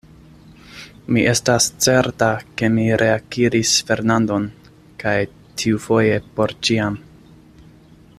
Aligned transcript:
Mi 1.15 1.25
estas 1.31 1.67
certa, 1.87 2.29
ke 2.61 2.69
mi 2.77 2.85
reakiris 3.01 3.75
Fernandon, 3.91 4.49
kaj 5.05 5.15
tiufoje 5.63 6.17
por 6.39 6.57
ĉiam. 6.69 6.99